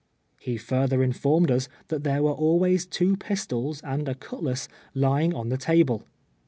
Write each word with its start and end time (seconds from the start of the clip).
He 0.39 0.57
further 0.57 1.03
informed 1.03 1.51
us 1.51 1.69
that 1.89 2.03
there 2.03 2.23
were 2.23 2.31
always 2.31 2.87
two 2.87 3.15
pistols 3.17 3.81
and 3.83 4.09
a 4.09 4.15
cutlass 4.15 4.67
lying 4.95 5.31
on 5.35 5.49
the 5.49 5.57
table. 5.59 6.07